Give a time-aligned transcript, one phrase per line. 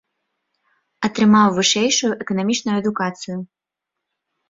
[1.09, 3.37] Атрымаў вышэйшую эканамічную адукацыю.